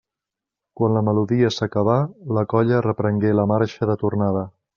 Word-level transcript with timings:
Quan 0.79 0.95
la 0.97 1.03
melodia 1.09 1.51
s'acabà, 1.57 1.99
la 2.39 2.45
colla 2.55 2.81
reprengué 2.87 3.35
la 3.43 3.47
marxa 3.53 3.93
de 3.93 3.99
tornada. 4.07 4.49